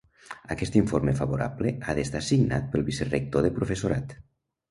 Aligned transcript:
Aquest 0.53 0.75
informe 0.79 1.13
favorable 1.19 1.73
ha 1.89 1.95
d'estar 1.99 2.23
signat 2.29 2.67
pel 2.73 2.87
vicerector 2.87 3.45
de 3.49 3.55
professorat. 3.59 4.17